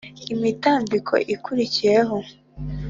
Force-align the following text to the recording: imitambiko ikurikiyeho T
imitambiko 0.33 1.13
ikurikiyeho 1.33 2.17
T 2.27 2.29